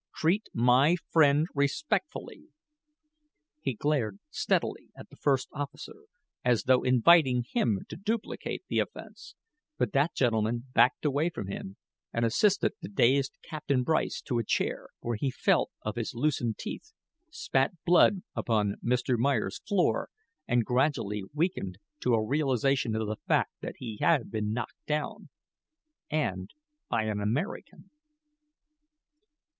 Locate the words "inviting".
6.81-7.45